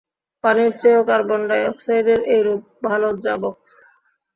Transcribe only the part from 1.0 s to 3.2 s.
carbon ডাইঅক্সাইডের এই রূপ ভাল